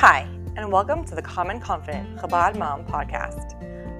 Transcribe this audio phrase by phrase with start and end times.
[0.00, 0.26] Hi,
[0.56, 3.52] and welcome to the Calm and Confident Chabad Mom podcast.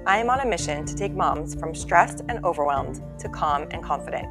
[0.07, 3.83] I am on a mission to take moms from stressed and overwhelmed to calm and
[3.83, 4.27] confident.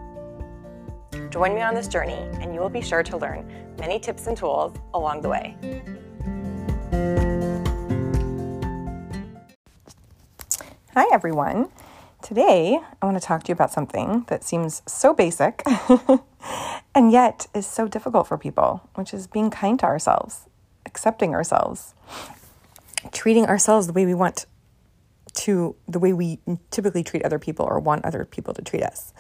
[1.30, 3.48] Join me on this journey, and you will be sure to learn
[3.78, 5.56] many tips and tools along the way.
[10.94, 11.68] Hi, everyone.
[12.20, 15.62] Today, I want to talk to you about something that seems so basic
[16.96, 20.49] and yet is so difficult for people, which is being kind to ourselves
[20.90, 21.94] accepting ourselves,
[23.12, 24.46] treating ourselves the way we want
[25.32, 26.40] to, the way we
[26.70, 29.12] typically treat other people or want other people to treat us.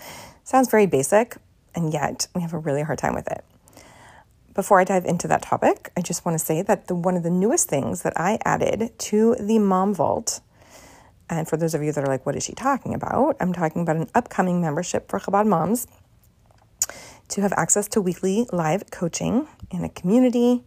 [0.42, 1.36] Sounds very basic,
[1.74, 3.44] and yet we have a really hard time with it.
[4.52, 7.22] Before I dive into that topic, I just want to say that the, one of
[7.22, 10.40] the newest things that I added to the Mom Vault,
[11.28, 13.36] and for those of you that are like, what is she talking about?
[13.38, 15.86] I'm talking about an upcoming membership for Chabad moms
[17.28, 20.64] to have access to weekly live coaching in a community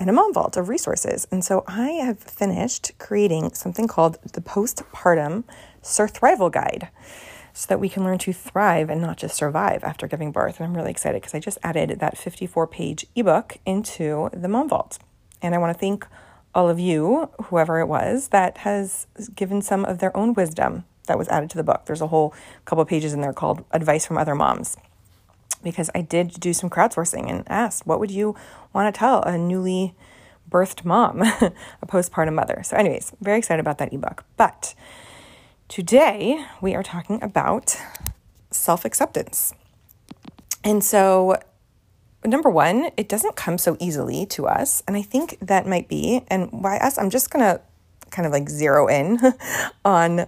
[0.00, 1.28] and a mom vault of resources.
[1.30, 5.44] And so I have finished creating something called the postpartum
[5.82, 6.88] survival guide
[7.52, 10.58] so that we can learn to thrive and not just survive after giving birth.
[10.58, 14.70] And I'm really excited because I just added that 54 page ebook into the mom
[14.70, 14.98] vault.
[15.42, 16.06] And I want to thank
[16.54, 21.18] all of you, whoever it was, that has given some of their own wisdom that
[21.18, 21.84] was added to the book.
[21.84, 24.78] There's a whole couple pages in there called Advice from Other Moms
[25.62, 28.34] because I did do some crowdsourcing and asked, what would you
[28.72, 29.94] want to tell a newly
[30.50, 31.52] birthed mom, a
[31.86, 32.62] postpartum mother?
[32.64, 34.24] So, anyways, very excited about that ebook.
[34.36, 34.74] But
[35.68, 37.76] today we are talking about
[38.50, 39.54] self acceptance.
[40.62, 41.36] And so,
[42.24, 44.82] number one, it doesn't come so easily to us.
[44.86, 47.60] And I think that might be, and by us, I'm just going to
[48.10, 49.18] kind of like zero in
[49.84, 50.26] on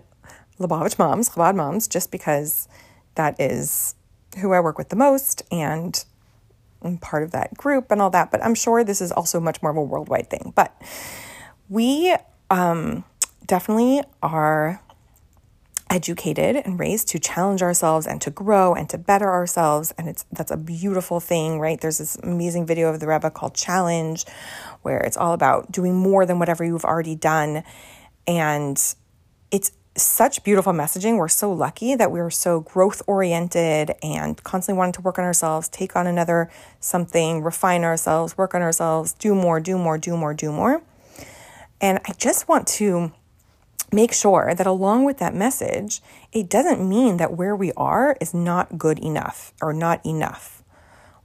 [0.58, 2.68] Lubavitch moms, Chabad moms, just because
[3.16, 3.94] that is
[4.38, 6.04] who I work with the most and
[6.82, 8.30] I'm part of that group and all that.
[8.30, 10.52] But I'm sure this is also much more of a worldwide thing.
[10.54, 10.74] But
[11.68, 12.14] we
[12.50, 13.04] um,
[13.46, 14.82] definitely are
[15.90, 20.24] educated and raised to challenge ourselves and to grow and to better ourselves and it's
[20.32, 24.24] that's a beautiful thing right there's this amazing video of the rebbe called challenge
[24.80, 27.62] where it's all about doing more than whatever you've already done
[28.26, 28.94] and
[29.50, 31.18] it's such beautiful messaging.
[31.18, 35.68] We're so lucky that we're so growth oriented and constantly wanting to work on ourselves,
[35.68, 40.32] take on another something, refine ourselves, work on ourselves, do more, do more, do more,
[40.32, 40.82] do more.
[41.80, 43.12] And I just want to
[43.92, 46.00] make sure that along with that message,
[46.32, 50.62] it doesn't mean that where we are is not good enough or not enough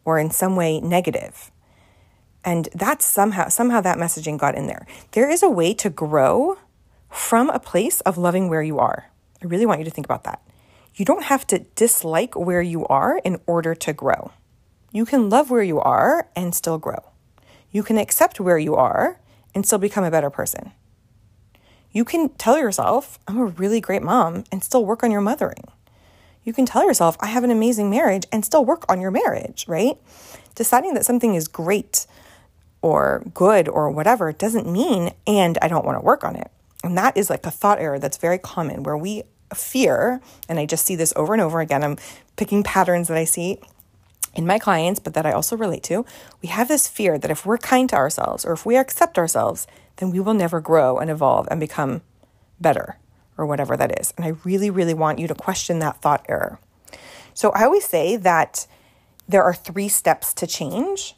[0.04, 1.52] or in some way negative.
[2.44, 4.86] And that's somehow somehow that messaging got in there.
[5.12, 6.58] There is a way to grow
[7.09, 9.09] from a place of loving where you are.
[9.41, 10.41] I really want you to think about that.
[10.95, 14.31] You don't have to dislike where you are in order to grow.
[14.91, 17.12] You can love where you are and still grow.
[17.72, 19.19] You can accept where you are
[19.53, 20.72] and still become a better person.
[21.91, 25.63] You can tell yourself, I'm a really great mom and still work on your mothering.
[26.44, 29.66] You can tell yourself, I have an amazing marriage and still work on your marriage,
[29.68, 29.97] right?
[30.56, 32.07] Deciding that something is great
[32.81, 36.50] or good or whatever doesn't mean, and I don't want to work on it.
[36.88, 40.66] And that is like a thought error that's very common where we fear, and I
[40.66, 41.84] just see this over and over again.
[41.84, 41.98] I'm
[42.38, 43.59] picking patterns that I see
[44.34, 46.06] in my clients, but that I also relate to.
[46.42, 49.68] We have this fear that if we're kind to ourselves or if we accept ourselves,
[49.98, 52.02] then we will never grow and evolve and become
[52.59, 52.98] better
[53.38, 54.14] or whatever that is.
[54.16, 56.59] And I really, really want you to question that thought error.
[57.34, 58.66] So I always say that
[59.28, 61.16] there are three steps to change.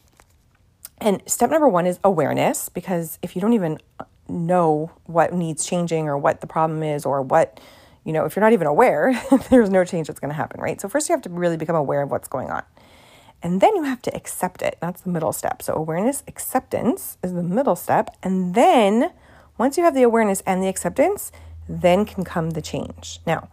[0.98, 3.80] And step number one is awareness, because if you don't even
[4.30, 7.60] know what needs changing or what the problem is or what,
[8.04, 9.20] you know, if you're not even aware,
[9.50, 10.80] there's no change that's going to happen, right?
[10.80, 12.64] So, first you have to really become aware of what's going on.
[13.42, 14.78] And then you have to accept it.
[14.82, 15.62] That's the middle step.
[15.62, 18.16] So, awareness, acceptance is the middle step.
[18.22, 19.12] And then
[19.58, 21.32] once you have the awareness and the acceptance,
[21.68, 23.20] then can come the change.
[23.26, 23.50] Now,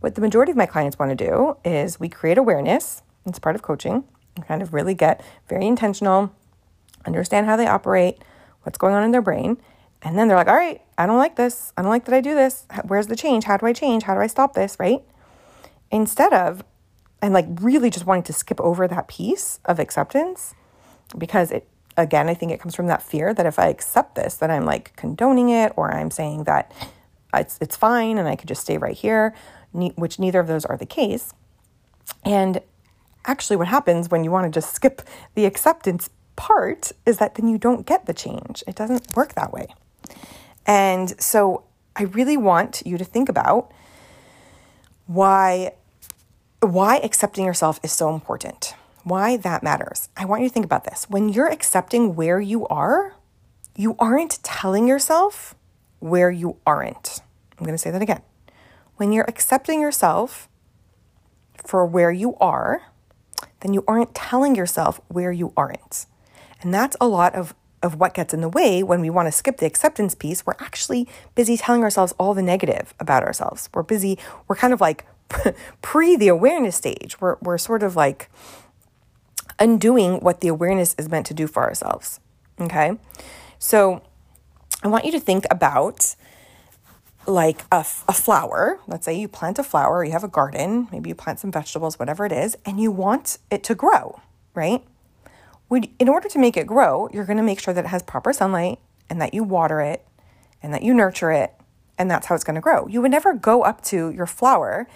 [0.00, 3.02] what the majority of my clients want to do is we create awareness.
[3.26, 4.04] It's part of coaching
[4.36, 6.32] and kind of really get very intentional,
[7.06, 8.22] understand how they operate,
[8.62, 9.56] what's going on in their brain.
[10.06, 11.72] And then they're like, all right, I don't like this.
[11.76, 12.64] I don't like that I do this.
[12.84, 13.42] Where's the change?
[13.42, 14.04] How do I change?
[14.04, 14.76] How do I stop this?
[14.78, 15.02] Right?
[15.90, 16.62] Instead of,
[17.20, 20.54] and like really just wanting to skip over that piece of acceptance
[21.18, 21.66] because it,
[21.96, 24.64] again, I think it comes from that fear that if I accept this, that I'm
[24.64, 26.70] like condoning it or I'm saying that
[27.34, 29.34] it's, it's fine and I could just stay right here,
[29.72, 31.34] which neither of those are the case.
[32.24, 32.60] And
[33.24, 35.02] actually, what happens when you want to just skip
[35.34, 38.62] the acceptance part is that then you don't get the change.
[38.68, 39.66] It doesn't work that way.
[40.66, 41.64] And so
[41.94, 43.72] I really want you to think about
[45.06, 45.72] why
[46.60, 48.74] why accepting yourself is so important.
[49.04, 50.08] Why that matters.
[50.16, 51.06] I want you to think about this.
[51.08, 53.14] When you're accepting where you are,
[53.76, 55.54] you aren't telling yourself
[56.00, 57.20] where you aren't.
[57.58, 58.22] I'm going to say that again.
[58.96, 60.48] When you're accepting yourself
[61.64, 62.82] for where you are,
[63.60, 66.06] then you aren't telling yourself where you aren't.
[66.62, 69.32] And that's a lot of, of what gets in the way when we want to
[69.32, 70.44] skip the acceptance piece.
[70.44, 73.68] We're actually busy telling ourselves all the negative about ourselves.
[73.74, 74.18] We're busy,
[74.48, 75.04] we're kind of like
[75.82, 77.20] pre the awareness stage.
[77.20, 78.30] We're, we're sort of like
[79.58, 82.20] undoing what the awareness is meant to do for ourselves.
[82.60, 82.98] Okay.
[83.58, 84.02] So
[84.82, 86.14] I want you to think about
[87.26, 87.78] like a,
[88.08, 88.78] a flower.
[88.86, 91.98] Let's say you plant a flower, you have a garden, maybe you plant some vegetables,
[91.98, 94.20] whatever it is, and you want it to grow,
[94.54, 94.84] right?
[95.70, 98.32] In order to make it grow, you're going to make sure that it has proper
[98.32, 98.78] sunlight
[99.10, 100.06] and that you water it
[100.62, 101.52] and that you nurture it,
[101.98, 102.86] and that's how it's going to grow.
[102.86, 104.86] You would never go up to your flower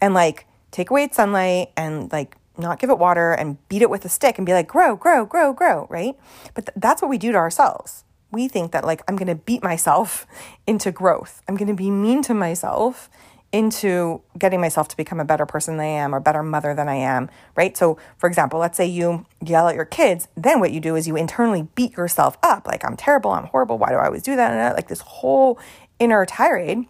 [0.00, 3.90] and like take away its sunlight and like not give it water and beat it
[3.90, 6.16] with a stick and be like, grow, grow, grow, grow, right?
[6.54, 9.34] But th- that's what we do to ourselves we think that like I'm going to
[9.34, 10.26] beat myself
[10.66, 11.42] into growth.
[11.48, 13.10] I'm going to be mean to myself
[13.52, 16.88] into getting myself to become a better person than I am or better mother than
[16.88, 17.76] I am, right?
[17.76, 21.08] So, for example, let's say you yell at your kids, then what you do is
[21.08, 24.36] you internally beat yourself up like I'm terrible, I'm horrible, why do I always do
[24.36, 24.52] that?
[24.52, 25.58] And uh, like this whole
[25.98, 26.86] inner tirade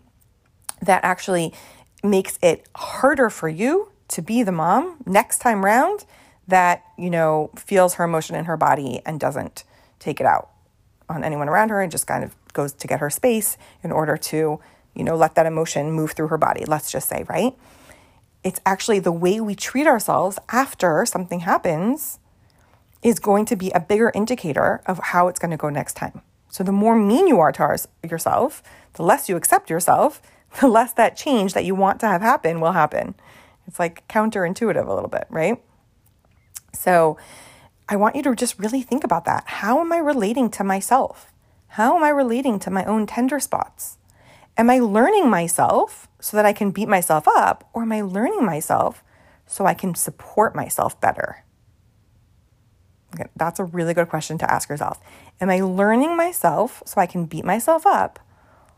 [0.82, 1.54] that actually
[2.02, 6.04] makes it harder for you to be the mom next time round
[6.46, 9.64] that, you know, feels her emotion in her body and doesn't
[9.98, 10.50] take it out
[11.08, 14.16] on anyone around her and just kind of goes to get her space in order
[14.16, 14.60] to,
[14.94, 17.54] you know, let that emotion move through her body, let's just say, right?
[18.42, 22.18] It's actually the way we treat ourselves after something happens
[23.02, 26.22] is going to be a bigger indicator of how it's going to go next time.
[26.48, 27.78] So the more mean you are to
[28.08, 28.62] yourself,
[28.94, 30.20] the less you accept yourself,
[30.60, 33.14] the less that change that you want to have happen will happen.
[33.66, 35.62] It's like counterintuitive a little bit, right?
[36.72, 37.16] So
[37.88, 39.44] I want you to just really think about that.
[39.46, 41.32] How am I relating to myself?
[41.68, 43.96] How am I relating to my own tender spots?
[44.60, 48.44] Am I learning myself so that I can beat myself up, or am I learning
[48.44, 49.02] myself
[49.46, 51.44] so I can support myself better?
[53.14, 55.00] Okay, that's a really good question to ask yourself.
[55.40, 58.20] Am I learning myself so I can beat myself up,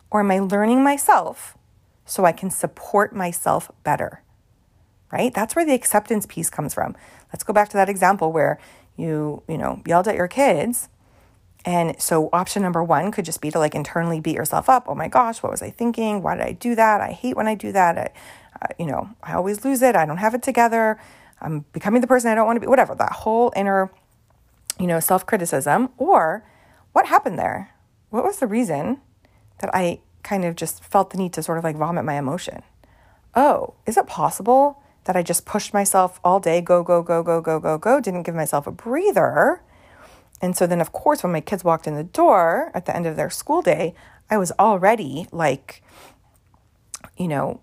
[0.08, 1.58] or am I learning myself
[2.06, 4.22] so I can support myself better?
[5.10, 5.34] Right?
[5.34, 6.94] That's where the acceptance piece comes from.
[7.32, 8.60] Let's go back to that example where
[8.96, 10.88] you, you know, yelled at your kids.
[11.64, 14.86] And so option number one could just be to like internally beat yourself up.
[14.88, 16.22] Oh my gosh, what was I thinking?
[16.22, 17.00] Why did I do that?
[17.00, 17.98] I hate when I do that.
[17.98, 18.10] I,
[18.60, 19.94] uh, you know, I always lose it.
[19.94, 20.98] I don't have it together.
[21.40, 22.66] I'm becoming the person I don't want to be.
[22.66, 22.94] Whatever.
[22.94, 23.90] That whole inner,
[24.78, 25.90] you know, self criticism.
[25.98, 26.44] Or
[26.92, 27.74] what happened there?
[28.10, 29.00] What was the reason
[29.58, 32.62] that I kind of just felt the need to sort of like vomit my emotion?
[33.34, 37.40] Oh, is it possible that I just pushed myself all day, go, go, go, go,
[37.40, 39.62] go, go, go, didn't give myself a breather.
[40.42, 43.06] And so then, of course, when my kids walked in the door at the end
[43.06, 43.94] of their school day,
[44.28, 45.82] I was already like,
[47.16, 47.60] you know,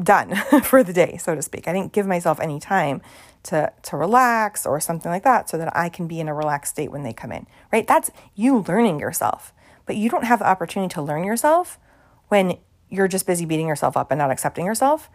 [0.00, 1.66] done for the day, so to speak.
[1.66, 3.00] I didn't give myself any time
[3.42, 6.74] to to relax or something like that so that I can be in a relaxed
[6.74, 7.46] state when they come in.
[7.72, 7.86] Right?
[7.86, 9.52] That's you learning yourself.
[9.86, 11.78] But you don't have the opportunity to learn yourself
[12.28, 12.58] when
[12.90, 15.08] you're just busy beating yourself up and not accepting yourself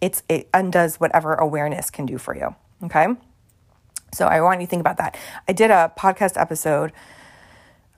[0.00, 2.54] it's it undoes whatever awareness can do for you.
[2.84, 3.06] Okay.
[4.12, 5.16] So I want you to think about that.
[5.46, 6.92] I did a podcast episode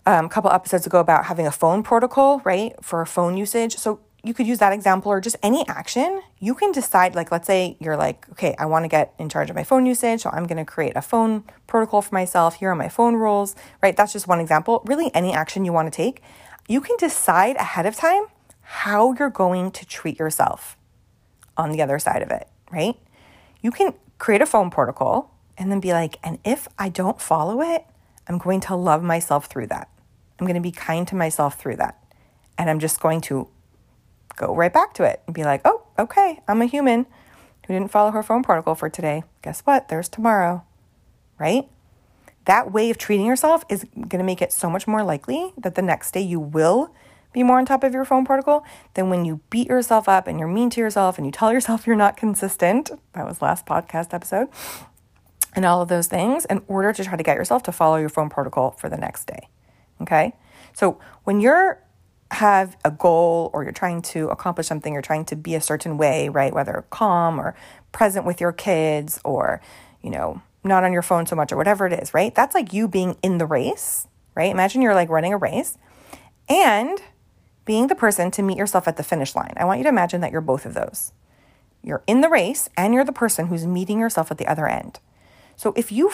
[0.06, 3.76] um, a couple episodes ago about having a phone protocol, right, for phone usage.
[3.76, 6.20] So you could use that example or just any action.
[6.38, 9.48] You can decide, like, let's say you're like, okay, I want to get in charge
[9.50, 10.22] of my phone usage.
[10.22, 12.56] So I'm going to create a phone protocol for myself.
[12.56, 13.96] Here are my phone rules, right?
[13.96, 14.82] That's just one example.
[14.84, 16.22] Really, any action you want to take,
[16.68, 18.24] you can decide ahead of time
[18.60, 20.76] how you're going to treat yourself
[21.56, 22.96] on the other side of it, right?
[23.60, 27.60] You can create a phone protocol and then be like, and if I don't follow
[27.60, 27.84] it,
[28.26, 29.88] I'm going to love myself through that.
[30.38, 32.02] I'm going to be kind to myself through that.
[32.56, 33.46] And I'm just going to
[34.36, 37.04] go right back to it and be like, oh, okay, I'm a human
[37.66, 39.22] who didn't follow her phone protocol for today.
[39.42, 39.88] Guess what?
[39.88, 40.64] There's tomorrow,
[41.38, 41.68] right?
[42.46, 45.74] That way of treating yourself is going to make it so much more likely that
[45.74, 46.94] the next day you will
[47.34, 48.64] be more on top of your phone protocol
[48.94, 51.86] than when you beat yourself up and you're mean to yourself and you tell yourself
[51.86, 52.90] you're not consistent.
[53.12, 54.48] That was last podcast episode.
[55.54, 58.08] And all of those things in order to try to get yourself to follow your
[58.08, 59.48] phone protocol for the next day.
[60.00, 60.34] Okay?
[60.72, 61.82] So when you're
[62.32, 65.98] have a goal or you're trying to accomplish something, you're trying to be a certain
[65.98, 66.52] way, right?
[66.52, 67.56] Whether calm or
[67.92, 69.60] present with your kids or,
[70.00, 72.34] you know, not on your phone so much or whatever it is, right?
[72.34, 74.50] That's like you being in the race, right?
[74.50, 75.76] Imagine you're like running a race
[76.48, 77.00] and
[77.64, 79.54] being the person to meet yourself at the finish line.
[79.56, 81.12] I want you to imagine that you're both of those.
[81.82, 85.00] You're in the race and you're the person who's meeting yourself at the other end.
[85.60, 86.10] So if you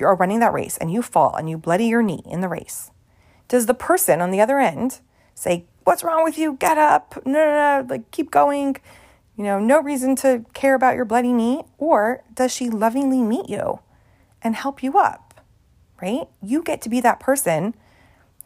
[0.00, 2.90] are running that race and you fall and you bloody your knee in the race,
[3.46, 5.00] Does the person on the other end
[5.34, 6.56] say, What's wrong with you?
[6.58, 7.14] Get up.
[7.26, 7.86] No, no, no.
[7.86, 8.76] Like, keep going.
[9.36, 11.64] You know, no reason to care about your bloody knee.
[11.76, 13.80] Or does she lovingly meet you
[14.40, 15.44] and help you up?
[16.00, 16.26] Right?
[16.42, 17.74] You get to be that person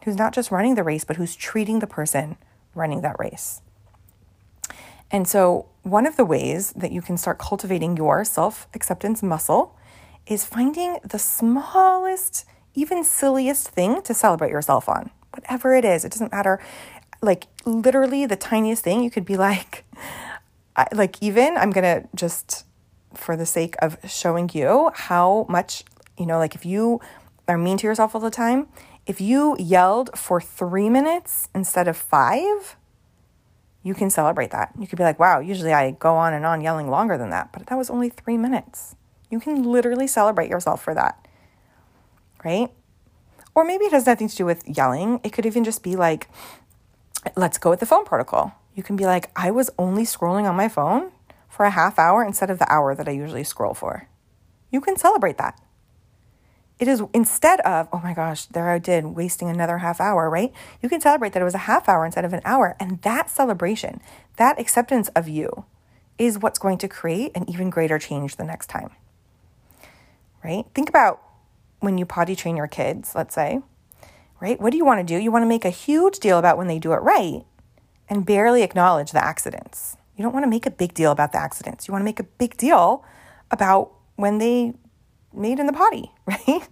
[0.03, 2.35] who's not just running the race, but who's treating the person
[2.75, 3.61] running that race.
[5.09, 9.77] And so, one of the ways that you can start cultivating your self acceptance muscle
[10.27, 15.11] is finding the smallest, even silliest thing to celebrate yourself on.
[15.31, 16.59] Whatever it is, it doesn't matter.
[17.21, 19.83] Like, literally, the tiniest thing, you could be like,
[20.75, 22.65] I, like, even I'm gonna just,
[23.13, 25.83] for the sake of showing you how much,
[26.17, 26.99] you know, like if you
[27.47, 28.67] are mean to yourself all the time,
[29.05, 32.77] if you yelled for three minutes instead of five,
[33.83, 34.71] you can celebrate that.
[34.79, 37.51] You could be like, wow, usually I go on and on yelling longer than that,
[37.51, 38.95] but that was only three minutes.
[39.33, 41.27] You can literally celebrate yourself for that,
[42.45, 42.69] right?
[43.55, 45.19] Or maybe it has nothing to do with yelling.
[45.23, 46.29] It could even just be like,
[47.35, 48.53] let's go with the phone protocol.
[48.75, 51.11] You can be like, I was only scrolling on my phone
[51.49, 54.07] for a half hour instead of the hour that I usually scroll for.
[54.69, 55.59] You can celebrate that.
[56.77, 60.53] It is instead of, oh my gosh, there I did, wasting another half hour, right?
[60.83, 62.75] You can celebrate that it was a half hour instead of an hour.
[62.79, 63.99] And that celebration,
[64.37, 65.65] that acceptance of you,
[66.19, 68.91] is what's going to create an even greater change the next time,
[70.43, 70.65] right?
[70.73, 71.21] Think about
[71.79, 73.59] when you potty train your kids, let's say,
[74.39, 74.59] right?
[74.59, 75.21] What do you want to do?
[75.21, 77.43] You want to make a huge deal about when they do it right
[78.09, 79.97] and barely acknowledge the accidents.
[80.15, 81.87] You don't want to make a big deal about the accidents.
[81.87, 83.03] You want to make a big deal
[83.51, 84.73] about when they
[85.33, 86.67] made in the potty, right?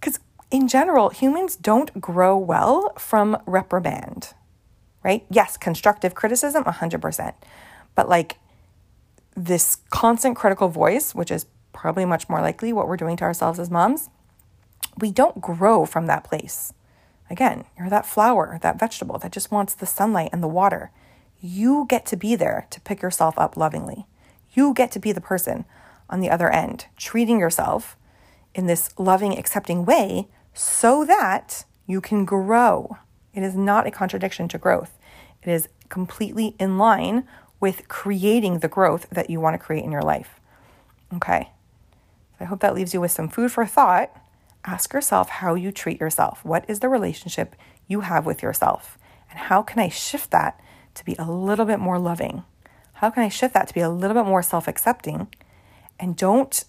[0.00, 0.18] Because
[0.50, 4.34] in general, humans don't grow well from reprimand,
[5.02, 5.26] right?
[5.30, 7.34] Yes, constructive criticism, 100%.
[7.94, 8.38] But like
[9.36, 11.46] this constant critical voice, which is
[11.84, 14.08] probably much more likely what we're doing to ourselves as moms,
[14.96, 16.72] we don't grow from that place.
[17.28, 20.92] Again, you're that flower, that vegetable that just wants the sunlight and the water.
[21.42, 24.06] You get to be there to pick yourself up lovingly.
[24.54, 25.66] You get to be the person
[26.08, 27.98] on the other end, treating yourself
[28.54, 32.96] in this loving, accepting way so that you can grow.
[33.34, 34.96] It is not a contradiction to growth.
[35.42, 37.28] It is completely in line
[37.60, 40.40] with creating the growth that you want to create in your life.
[41.12, 41.50] Okay.
[42.44, 44.14] I hope that leaves you with some food for thought.
[44.64, 46.44] Ask yourself how you treat yourself.
[46.44, 47.56] What is the relationship
[47.88, 48.98] you have with yourself?
[49.30, 50.60] And how can I shift that
[50.94, 52.44] to be a little bit more loving?
[52.94, 55.28] How can I shift that to be a little bit more self accepting
[55.98, 56.64] and don't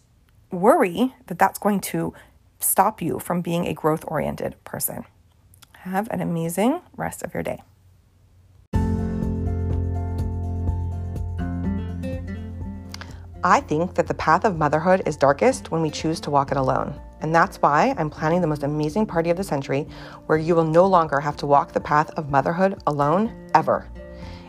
[0.51, 2.13] worry that that's going to
[2.59, 5.05] stop you from being a growth oriented person.
[5.79, 7.61] Have an amazing rest of your day.
[13.45, 16.57] I think that the path of motherhood is darkest when we choose to walk it
[16.57, 16.99] alone.
[17.21, 19.87] And that's why I'm planning the most amazing party of the century
[20.25, 23.87] where you will no longer have to walk the path of motherhood alone ever.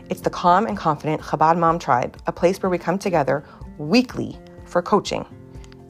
[0.09, 3.43] It's the Calm and Confident Chabad Mom Tribe, a place where we come together
[3.77, 4.35] weekly
[4.65, 5.27] for coaching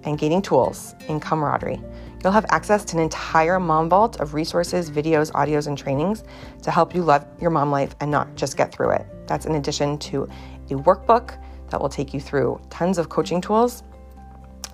[0.03, 1.81] and gaining tools in camaraderie.
[2.21, 6.25] You'll have access to an entire mom vault of resources, videos, audios, and trainings
[6.61, 9.05] to help you love your mom life and not just get through it.
[9.27, 10.23] That's in addition to
[10.69, 13.83] a workbook that will take you through tons of coaching tools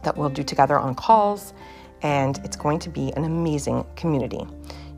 [0.04, 1.54] that we'll do together on calls,
[2.02, 4.46] and it's going to be an amazing community.